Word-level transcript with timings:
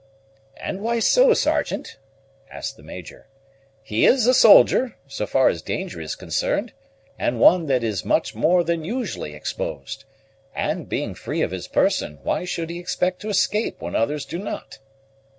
"And 0.57 0.81
why 0.81 0.97
so, 0.97 1.35
Sergeant?" 1.35 1.97
asked 2.49 2.75
the 2.75 2.81
Major. 2.81 3.27
"He 3.83 4.03
is 4.07 4.25
a 4.25 4.33
soldier, 4.33 4.97
so 5.05 5.27
far 5.27 5.47
as 5.47 5.61
danger 5.61 6.01
is 6.01 6.15
concerned, 6.15 6.73
and 7.19 7.39
one 7.39 7.67
that 7.67 7.83
is 7.83 8.03
much 8.03 8.33
more 8.33 8.63
than 8.63 8.83
usually 8.83 9.35
exposed; 9.35 10.05
and, 10.55 10.89
being 10.89 11.13
free 11.13 11.43
of 11.43 11.51
his 11.51 11.67
person, 11.67 12.17
why 12.23 12.45
should 12.45 12.71
he 12.71 12.79
expect 12.79 13.21
to 13.21 13.29
escape 13.29 13.79
when 13.79 13.95
others 13.95 14.25
do 14.25 14.39
not?" 14.39 14.79